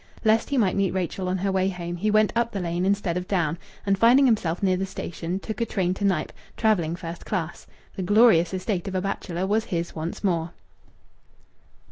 Lest 0.25 0.49
he 0.49 0.57
might 0.57 0.75
meet 0.75 0.95
Rachel 0.95 1.29
on 1.29 1.37
her 1.37 1.51
way 1.51 1.69
home 1.69 1.95
he 1.95 2.09
went 2.09 2.33
up 2.35 2.51
the 2.51 2.59
lane 2.59 2.87
instead 2.87 3.17
of 3.17 3.27
down, 3.27 3.59
and, 3.85 3.99
finding 3.99 4.25
himself 4.25 4.63
near 4.63 4.75
the 4.75 4.83
station, 4.87 5.39
took 5.39 5.61
a 5.61 5.65
train 5.67 5.93
to 5.93 6.03
Knype 6.03 6.33
travelling 6.57 6.95
first 6.95 7.23
class. 7.23 7.67
The 7.95 8.01
glorious 8.01 8.51
estate 8.51 8.87
of 8.87 8.95
a 8.95 9.01
bachelor 9.01 9.45
was 9.45 9.65
his 9.65 9.93
once 9.95 10.23
more. 10.23 10.53